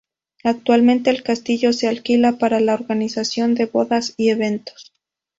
Actualmente 0.43 1.11
el 1.11 1.21
castillo 1.21 1.73
se 1.73 1.87
alquila 1.87 2.39
para 2.39 2.59
la 2.59 2.73
organización 2.73 3.53
de 3.53 3.67
bodas 3.67 4.15
y 4.17 4.29
eventos. 4.29 4.91